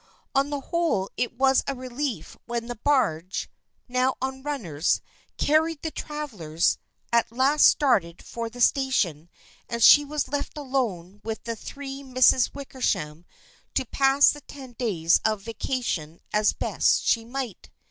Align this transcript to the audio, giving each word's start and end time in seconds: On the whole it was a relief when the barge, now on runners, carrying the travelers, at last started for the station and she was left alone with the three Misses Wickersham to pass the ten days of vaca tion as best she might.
On 0.33 0.49
the 0.49 0.59
whole 0.61 1.11
it 1.15 1.37
was 1.37 1.63
a 1.67 1.75
relief 1.75 2.35
when 2.47 2.65
the 2.65 2.75
barge, 2.75 3.51
now 3.87 4.15
on 4.19 4.41
runners, 4.41 4.99
carrying 5.37 5.77
the 5.83 5.91
travelers, 5.91 6.79
at 7.13 7.31
last 7.31 7.67
started 7.67 8.23
for 8.23 8.49
the 8.49 8.61
station 8.61 9.29
and 9.69 9.83
she 9.83 10.03
was 10.03 10.27
left 10.27 10.57
alone 10.57 11.21
with 11.23 11.43
the 11.43 11.55
three 11.55 12.01
Misses 12.01 12.51
Wickersham 12.51 13.25
to 13.75 13.85
pass 13.85 14.31
the 14.31 14.41
ten 14.41 14.71
days 14.73 15.21
of 15.23 15.43
vaca 15.43 15.83
tion 15.83 16.19
as 16.33 16.51
best 16.53 17.05
she 17.05 17.23
might. 17.23 17.69